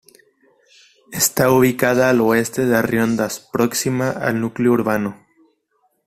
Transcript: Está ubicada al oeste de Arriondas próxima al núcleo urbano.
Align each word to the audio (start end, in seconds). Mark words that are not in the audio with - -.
Está 1.11 1.51
ubicada 1.51 2.09
al 2.09 2.21
oeste 2.21 2.65
de 2.65 2.75
Arriondas 2.75 3.39
próxima 3.39 4.09
al 4.09 4.41
núcleo 4.41 4.71
urbano. 4.71 5.27